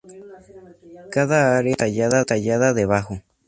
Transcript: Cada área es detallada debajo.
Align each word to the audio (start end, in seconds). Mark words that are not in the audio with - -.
Cada 1.11 1.55
área 1.59 1.75
es 1.77 1.77
detallada 2.11 2.73
debajo. 2.73 3.21